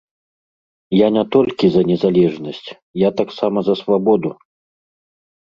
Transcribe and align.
Я 0.99 1.07
не 1.17 1.23
толькі 1.35 1.65
за 1.75 1.81
незалежнасць, 1.89 2.69
я 3.07 3.13
таксама 3.21 3.57
за 3.69 3.77
свабоду. 3.85 4.29